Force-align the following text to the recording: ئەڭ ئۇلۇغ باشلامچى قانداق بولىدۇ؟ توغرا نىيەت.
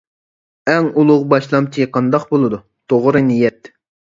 ئەڭ 0.71 0.87
ئۇلۇغ 1.01 1.27
باشلامچى 1.35 1.87
قانداق 1.99 2.27
بولىدۇ؟ 2.33 2.61
توغرا 2.95 3.25
نىيەت. 3.31 3.75